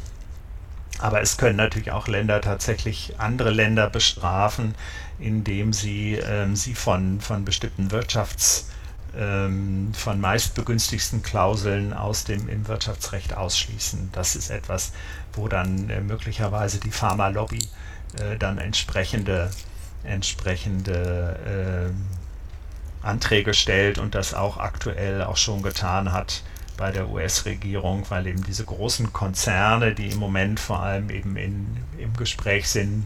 [1.00, 4.74] Aber es können natürlich auch Länder tatsächlich andere Länder bestrafen,
[5.20, 8.73] indem sie ähm, sie von, von bestimmten Wirtschafts-
[9.14, 14.10] von meistbegünstigsten Klauseln aus dem im Wirtschaftsrecht ausschließen.
[14.12, 14.92] Das ist etwas,
[15.34, 17.60] wo dann äh, möglicherweise die Pharmalobby
[18.20, 19.52] äh, dann entsprechende,
[20.04, 26.42] entsprechende äh, Anträge stellt und das auch aktuell auch schon getan hat
[26.78, 31.78] bei der US-Regierung, weil eben diese großen Konzerne, die im Moment vor allem eben in,
[32.00, 33.06] im Gespräch sind,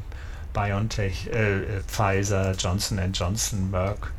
[0.54, 4.12] BioNTech, äh, Pfizer, Johnson Johnson, Merck,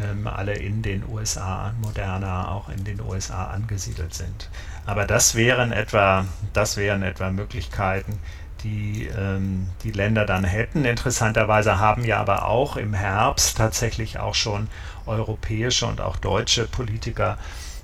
[0.00, 4.50] ähm, alle in den USA, Moderna auch in den USA angesiedelt sind.
[4.86, 8.18] Aber das wären etwa, das wären etwa Möglichkeiten,
[8.62, 10.84] die ähm, die Länder dann hätten.
[10.84, 14.68] Interessanterweise haben ja aber auch im Herbst tatsächlich auch schon
[15.06, 17.38] europäische und auch deutsche Politiker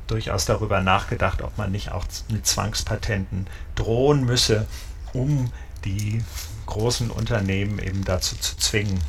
[0.07, 3.46] durchaus darüber nachgedacht, ob man nicht auch mit Zwangspatenten
[3.77, 4.66] drohen müsse,
[5.12, 5.53] um
[5.85, 6.23] die
[6.66, 9.01] großen Unternehmen eben dazu zu zwingen,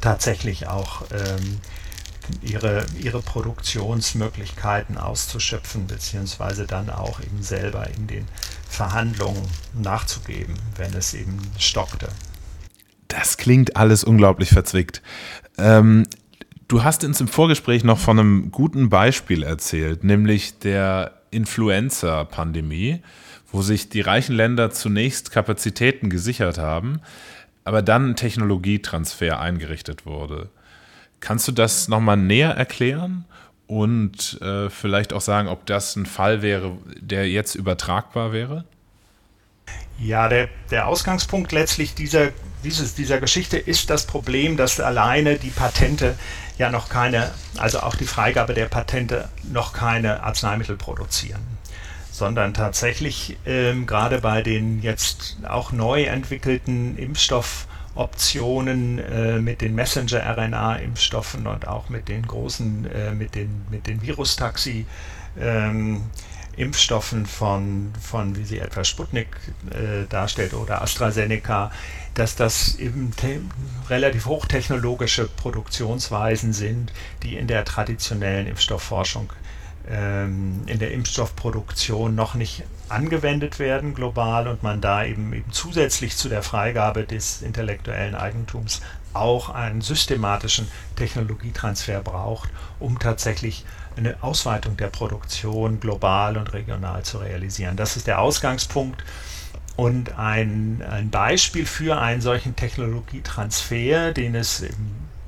[0.00, 1.60] tatsächlich auch ähm,
[2.42, 8.26] ihre, ihre Produktionsmöglichkeiten auszuschöpfen, beziehungsweise dann auch eben selber in den
[8.68, 9.42] Verhandlungen
[9.74, 12.08] nachzugeben, wenn es eben stockte.
[13.08, 15.02] Das klingt alles unglaublich verzwickt.
[15.56, 16.06] Ähm,
[16.68, 23.02] du hast uns im Vorgespräch noch von einem guten Beispiel erzählt, nämlich der Influenza-Pandemie,
[23.50, 27.00] wo sich die reichen Länder zunächst Kapazitäten gesichert haben,
[27.68, 30.48] aber dann ein Technologietransfer eingerichtet wurde.
[31.20, 33.26] Kannst du das nochmal näher erklären
[33.66, 38.64] und äh, vielleicht auch sagen, ob das ein Fall wäre, der jetzt übertragbar wäre?
[39.98, 42.28] Ja, der, der Ausgangspunkt letztlich dieser,
[42.64, 46.14] dieses, dieser Geschichte ist das Problem, dass alleine die Patente
[46.56, 51.42] ja noch keine, also auch die Freigabe der Patente noch keine Arzneimittel produzieren,
[52.18, 59.74] sondern tatsächlich ähm, gerade bei den jetzt auch neu entwickelten Impfstoff Optionen äh, mit den
[59.74, 64.86] Messenger-RNA-Impfstoffen und auch mit den großen, äh, mit den, mit den Virustaxi.
[65.38, 66.02] Ähm,
[66.56, 69.28] Impfstoffen von, von, wie sie etwa Sputnik
[69.70, 71.70] äh, darstellt oder AstraZeneca,
[72.14, 73.12] dass das eben
[73.88, 79.47] relativ hochtechnologische Produktionsweisen sind, die in der traditionellen Impfstoffforschung ähm,
[79.90, 86.28] in der Impfstoffproduktion noch nicht angewendet werden global und man da eben, eben zusätzlich zu
[86.28, 88.82] der Freigabe des intellektuellen Eigentums
[89.14, 93.64] auch einen systematischen Technologietransfer braucht, um tatsächlich
[93.96, 97.76] eine Ausweitung der Produktion global und regional zu realisieren.
[97.76, 99.02] Das ist der Ausgangspunkt.
[99.76, 104.74] Und ein, ein Beispiel für einen solchen Technologietransfer, den es im,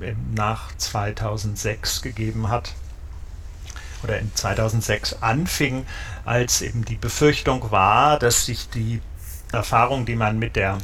[0.00, 2.74] im nach 2006 gegeben hat,
[4.02, 5.86] oder in 2006 anfing,
[6.24, 9.00] als eben die Befürchtung war, dass sich die
[9.52, 10.78] Erfahrung, die man mit der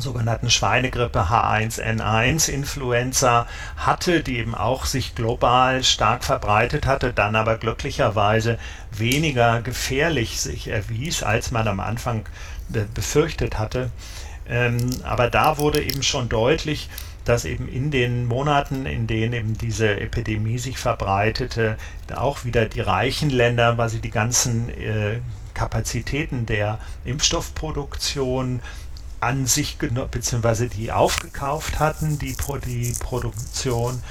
[0.00, 7.56] sogenannten Schweinegrippe H1N1 Influenza hatte, die eben auch sich global stark verbreitet hatte, dann aber
[7.56, 8.58] glücklicherweise
[8.92, 12.26] weniger gefährlich sich erwies, als man am Anfang
[12.94, 13.90] befürchtet hatte.
[14.48, 16.88] Ähm, aber da wurde eben schon deutlich,
[17.28, 21.76] dass eben in den Monaten, in denen eben diese Epidemie sich verbreitete,
[22.14, 25.20] auch wieder die reichen Länder, weil sie die ganzen äh,
[25.52, 28.60] Kapazitäten der Impfstoffproduktion
[29.20, 34.02] an sich beziehungsweise die aufgekauft hatten, die, die Produktion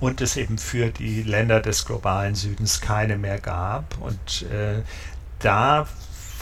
[0.00, 3.96] und es eben für die Länder des globalen Südens keine mehr gab.
[4.00, 4.82] Und äh,
[5.40, 5.88] da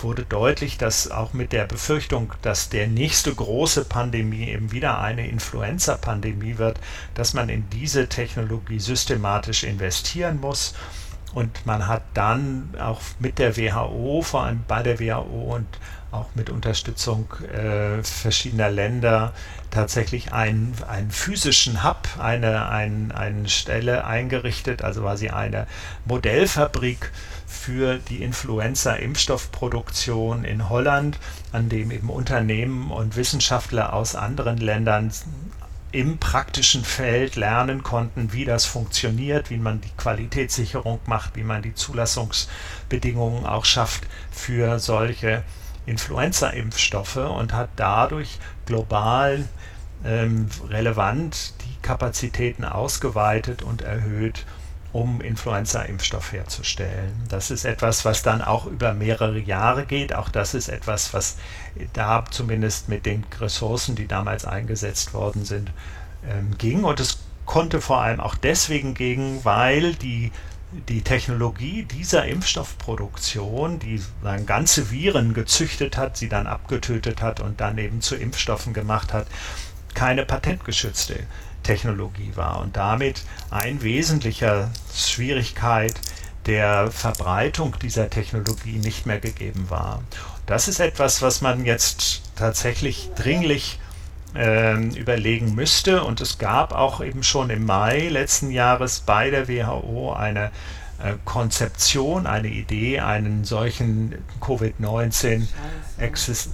[0.02, 5.28] wurde deutlich, dass auch mit der Befürchtung, dass der nächste große Pandemie eben wieder eine
[5.28, 6.78] Influenza-Pandemie wird,
[7.14, 10.74] dass man in diese Technologie systematisch investieren muss.
[11.34, 15.66] Und man hat dann auch mit der WHO, vor allem bei der WHO und
[16.10, 19.34] auch mit Unterstützung äh, verschiedener Länder
[19.70, 25.66] tatsächlich einen, einen physischen Hub, eine, ein, eine Stelle eingerichtet, also quasi eine
[26.06, 27.12] Modellfabrik
[27.48, 31.18] für die Influenza-Impfstoffproduktion in Holland,
[31.50, 35.10] an dem eben Unternehmen und Wissenschaftler aus anderen Ländern
[35.90, 41.62] im praktischen Feld lernen konnten, wie das funktioniert, wie man die Qualitätssicherung macht, wie man
[41.62, 45.42] die Zulassungsbedingungen auch schafft für solche
[45.86, 49.48] Influenza-Impfstoffe und hat dadurch global
[50.04, 54.44] ähm, relevant die Kapazitäten ausgeweitet und erhöht
[54.92, 57.12] um Influenza-Impfstoff herzustellen.
[57.28, 60.14] Das ist etwas, was dann auch über mehrere Jahre geht.
[60.14, 61.36] Auch das ist etwas, was
[61.92, 65.70] da zumindest mit den Ressourcen, die damals eingesetzt worden sind,
[66.28, 66.84] ähm, ging.
[66.84, 70.32] Und es konnte vor allem auch deswegen gehen, weil die
[70.70, 77.60] die Technologie dieser Impfstoffproduktion, die dann ganze Viren gezüchtet hat, sie dann abgetötet hat und
[77.60, 79.26] dann eben zu Impfstoffen gemacht hat,
[79.94, 81.20] keine patentgeschützte
[81.68, 85.92] Technologie war und damit ein wesentlicher Schwierigkeit
[86.46, 90.02] der Verbreitung dieser Technologie nicht mehr gegeben war.
[90.46, 93.78] Das ist etwas, was man jetzt tatsächlich dringlich
[94.34, 96.04] äh, überlegen müsste.
[96.04, 100.46] Und es gab auch eben schon im Mai letzten Jahres bei der WHO eine
[101.04, 105.48] äh, Konzeption, eine Idee, einen solchen Covid-19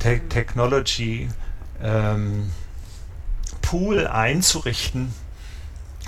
[0.00, 1.28] Te Technology
[1.80, 2.50] ähm,
[3.74, 5.12] Pool einzurichten,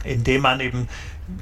[0.05, 0.89] in dem man eben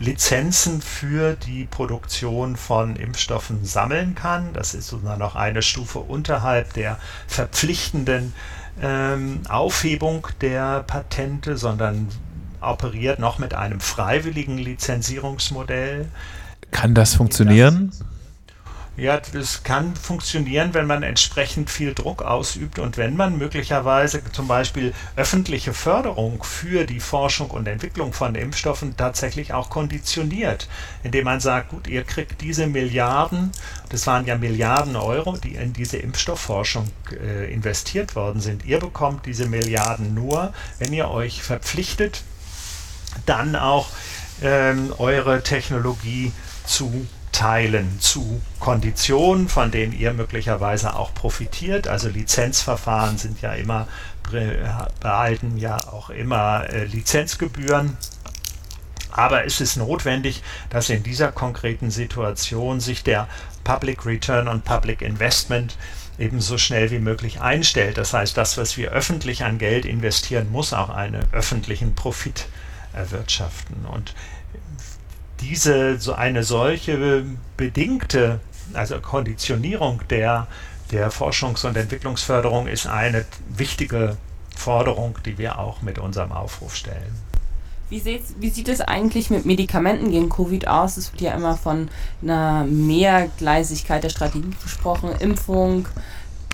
[0.00, 4.54] Lizenzen für die Produktion von Impfstoffen sammeln kann.
[4.54, 8.32] Das ist sozusagen noch eine Stufe unterhalb der verpflichtenden
[8.80, 12.08] ähm, Aufhebung der Patente, sondern
[12.62, 16.08] operiert noch mit einem freiwilligen Lizenzierungsmodell.
[16.70, 17.90] Kann das funktionieren?
[17.90, 18.13] Das
[18.96, 24.46] ja, das kann funktionieren, wenn man entsprechend viel Druck ausübt und wenn man möglicherweise zum
[24.46, 30.68] Beispiel öffentliche Förderung für die Forschung und Entwicklung von Impfstoffen tatsächlich auch konditioniert,
[31.02, 33.50] indem man sagt, gut, ihr kriegt diese Milliarden,
[33.88, 38.64] das waren ja Milliarden Euro, die in diese Impfstoffforschung äh, investiert worden sind.
[38.64, 42.22] Ihr bekommt diese Milliarden nur, wenn ihr euch verpflichtet,
[43.26, 43.88] dann auch
[44.40, 46.30] ähm, eure Technologie
[46.64, 51.88] zu teilen zu Konditionen, von denen ihr möglicherweise auch profitiert.
[51.88, 53.88] Also Lizenzverfahren sind ja immer,
[55.00, 57.98] behalten ja auch immer äh, Lizenzgebühren.
[59.10, 63.28] Aber es ist notwendig, dass in dieser konkreten Situation sich der
[63.64, 65.76] Public Return on Public Investment
[66.18, 67.98] eben so schnell wie möglich einstellt.
[67.98, 72.46] Das heißt, das, was wir öffentlich an Geld investieren, muss auch einen öffentlichen Profit
[72.92, 73.86] erwirtschaften.
[73.86, 74.14] Und
[75.48, 77.24] diese so eine solche
[77.56, 78.40] bedingte,
[78.72, 80.46] also Konditionierung der,
[80.90, 83.24] der Forschungs- und Entwicklungsförderung ist eine
[83.56, 84.16] wichtige
[84.56, 87.14] Forderung, die wir auch mit unserem Aufruf stellen.
[87.90, 88.02] Wie,
[88.40, 90.96] wie, sieht es eigentlich mit Medikamenten gegen Covid aus?
[90.96, 91.88] Es wird ja immer von
[92.22, 95.10] einer Mehrgleisigkeit der Strategie gesprochen.
[95.20, 95.86] Impfung,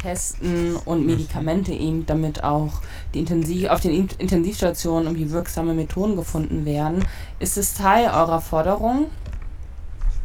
[0.01, 2.73] Testen und Medikamente eben, damit auch
[3.15, 7.05] die Intensiv auf den Intensivstationen irgendwie wirksame Methoden gefunden werden.
[7.39, 9.07] Ist es Teil eurer Forderung?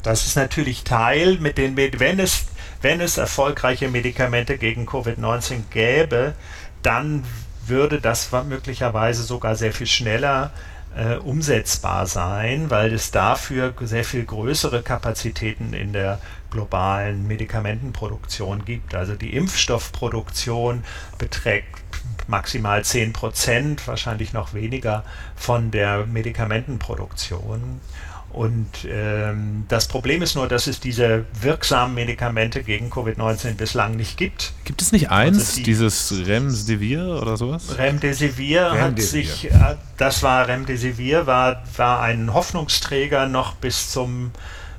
[0.04, 2.46] Das ist natürlich Teil, mit den, wenn es,
[2.82, 6.36] wenn es erfolgreiche Medikamente gegen Covid-19 gäbe,
[6.84, 7.24] dann
[7.66, 10.52] würde das möglicherweise sogar sehr viel schneller
[10.96, 16.20] äh, umsetzbar sein, weil es dafür sehr viel größere Kapazitäten in der
[16.56, 18.96] globalen Medikamentenproduktion gibt.
[18.96, 20.84] Also die Impfstoffproduktion
[21.18, 21.68] beträgt
[22.28, 25.04] maximal 10 Prozent, wahrscheinlich noch weniger
[25.36, 27.82] von der Medikamentenproduktion.
[28.32, 34.18] Und ähm, das Problem ist nur, dass es diese wirksamen Medikamente gegen Covid-19 bislang nicht
[34.18, 34.52] gibt.
[34.66, 37.78] Gibt es nicht eins, also die, dieses Remdesivir oder sowas?
[37.78, 38.82] Remdesivir, Remdesivir.
[38.82, 44.32] hat sich, äh, das war Remdesivir, war, war ein Hoffnungsträger noch bis zum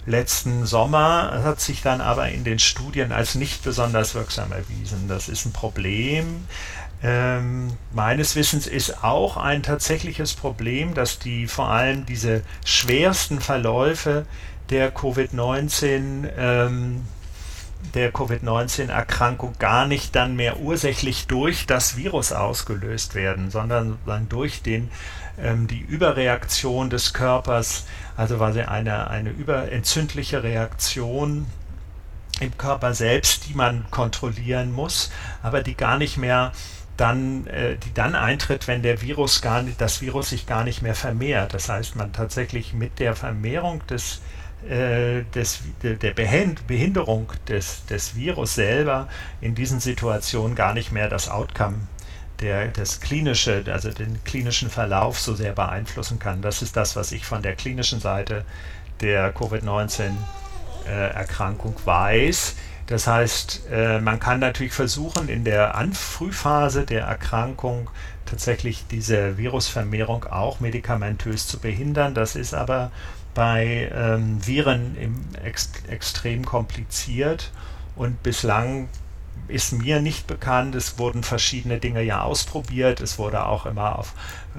[0.06, 5.08] letzten Sommer, hat sich dann aber in den Studien als nicht besonders wirksam erwiesen.
[5.08, 6.46] Das ist ein Problem
[7.02, 14.26] ähm, meines Wissens ist auch ein tatsächliches Problem, dass die vor allem diese schwersten Verläufe
[14.70, 17.04] der Covid-19 ähm,
[17.94, 24.62] der Covid-19-Erkrankung gar nicht dann mehr ursächlich durch das Virus ausgelöst werden, sondern dann durch
[24.62, 24.90] den,
[25.40, 31.46] ähm, die Überreaktion des Körpers, also quasi eine, eine überentzündliche Reaktion
[32.40, 35.10] im Körper selbst, die man kontrollieren muss,
[35.42, 36.52] aber die gar nicht mehr
[36.96, 40.82] dann, äh, die dann eintritt, wenn der Virus gar nicht, das Virus sich gar nicht
[40.82, 41.54] mehr vermehrt.
[41.54, 44.20] Das heißt, man tatsächlich mit der Vermehrung des,
[44.68, 49.08] äh, des, der Behinderung des, des Virus selber
[49.40, 51.76] in diesen Situationen gar nicht mehr das Outcome
[52.40, 56.42] der, das klinische, also den klinischen Verlauf so sehr beeinflussen kann.
[56.42, 58.44] Das ist das, was ich von der klinischen Seite
[59.00, 62.56] der Covid-19-Erkrankung äh, weiß.
[62.86, 67.90] Das heißt, äh, man kann natürlich versuchen, in der Frühphase der Erkrankung
[68.26, 72.14] tatsächlich diese Virusvermehrung auch medikamentös zu behindern.
[72.14, 72.90] Das ist aber
[73.34, 74.96] bei ähm, Viren
[75.44, 77.50] ex extrem kompliziert
[77.94, 78.88] und bislang
[79.48, 80.74] ist mir nicht bekannt.
[80.74, 83.00] Es wurden verschiedene Dinge ja ausprobiert.
[83.00, 84.14] Es wurde auch immer auf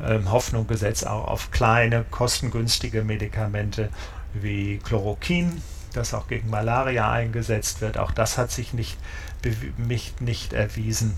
[0.06, 3.90] ähm, Hoffnung gesetzt, auch auf kleine, kostengünstige Medikamente
[4.34, 5.62] wie Chloroquin
[5.98, 7.98] das auch gegen Malaria eingesetzt wird.
[7.98, 8.98] Auch das hat sich nicht,
[9.78, 11.15] nicht, nicht erwiesen.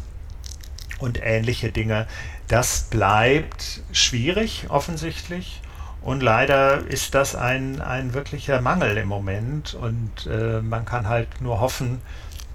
[0.99, 2.07] Und ähnliche Dinge.
[2.47, 5.61] Das bleibt schwierig offensichtlich.
[6.01, 9.73] Und leider ist das ein, ein wirklicher Mangel im Moment.
[9.73, 12.01] Und äh, man kann halt nur hoffen,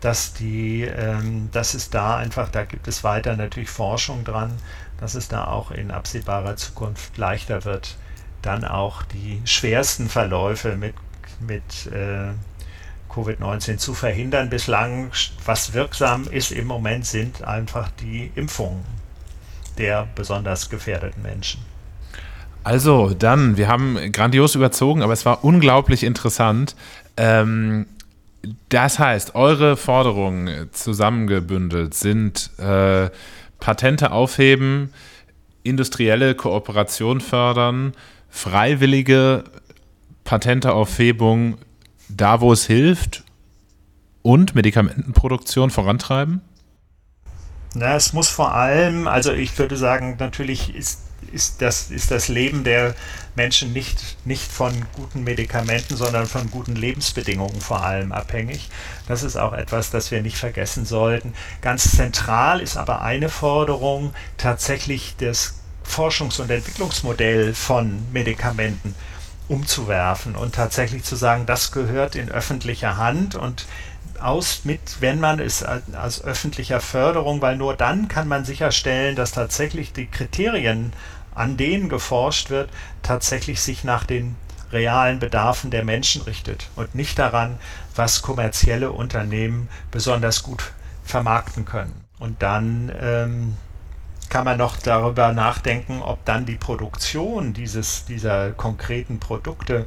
[0.05, 4.53] dass die, ähm, dass es da einfach, da gibt es weiter natürlich Forschung dran,
[5.01, 7.97] dass es da auch in absehbarer Zukunft leichter wird,
[8.43, 10.95] dann auch die schwersten Verläufe mit,
[11.41, 12.33] mit äh,
[13.11, 14.51] Covid-19 zu verhindern.
[14.51, 15.11] Bislang,
[15.47, 18.85] was wirksam ist im Moment, sind einfach die Impfungen
[19.79, 21.65] der besonders gefährdeten Menschen.
[22.63, 26.77] Also, dann, wir haben grandios überzogen, aber es war unglaublich interessant.
[27.17, 27.87] Ähm,
[28.69, 33.11] das heißt, eure Forderungen zusammengebündelt sind äh,
[33.61, 34.93] Patente aufheben,
[35.63, 37.93] industrielle Kooperation fördern,
[38.29, 39.45] freiwillige
[40.25, 41.59] Patenteaufhebung
[42.09, 43.25] da, wo es hilft
[44.23, 46.41] und Medikamentenproduktion vorantreiben?
[47.75, 51.01] Na, es muss vor allem, also ich würde sagen, natürlich ist,
[51.33, 52.95] ist, das, ist das Leben der
[53.37, 58.71] Menschen nicht, nicht von guten Medikamenten, sondern von guten Lebensbedingungen vor allem abhängig.
[59.09, 61.35] Das ist auch etwas, das wir nicht vergessen sollten.
[61.61, 65.55] Ganz zentral ist aber eine Forderung, tatsächlich das
[65.85, 68.95] Forschungs- und Entwicklungsmodell von Medikamenten
[69.49, 73.67] umzuwerfen und tatsächlich zu sagen, das gehört in öffentlicher Hand und
[74.21, 79.33] aus mit, wenn man es als öffentlicher Förderung, weil nur dann kann man sicherstellen, dass
[79.33, 80.93] tatsächlich die Kriterien,
[81.35, 82.71] an denen geforscht wird,
[83.03, 84.37] tatsächlich sich nach den
[84.73, 87.59] realen Bedarfen der Menschen richtet und nicht daran,
[87.95, 90.73] was kommerzielle Unternehmen besonders gut
[91.05, 92.05] vermarkten können.
[92.19, 93.57] Und dann ähm,
[94.29, 99.87] kann man noch darüber nachdenken, ob dann die Produktion dieses, dieser konkreten Produkte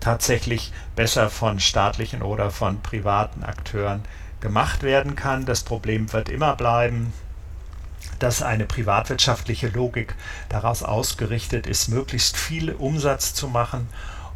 [0.00, 4.02] tatsächlich besser von staatlichen oder von privaten Akteuren
[4.40, 5.46] gemacht werden kann.
[5.46, 7.12] Das Problem wird immer bleiben,
[8.18, 10.14] dass eine privatwirtschaftliche Logik
[10.48, 13.88] daraus ausgerichtet ist, möglichst viel Umsatz zu machen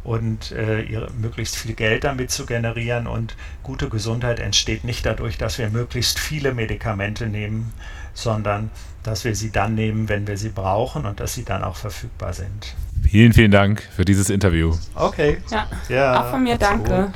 [0.03, 3.07] und äh, ihre, möglichst viel Geld damit zu generieren.
[3.07, 7.73] Und gute Gesundheit entsteht nicht dadurch, dass wir möglichst viele Medikamente nehmen,
[8.13, 8.69] sondern
[9.03, 12.33] dass wir sie dann nehmen, wenn wir sie brauchen und dass sie dann auch verfügbar
[12.33, 12.75] sind.
[13.09, 14.75] Vielen, vielen Dank für dieses Interview.
[14.95, 15.37] Okay.
[15.51, 17.05] Ja, ja auch von mir danke.
[17.05, 17.13] Gut.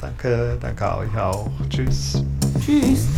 [0.00, 1.50] Danke, danke euch auch.
[1.70, 2.22] Tschüss.
[2.64, 3.08] Tschüss.